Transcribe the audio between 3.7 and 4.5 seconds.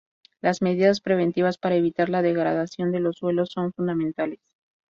fundamentales.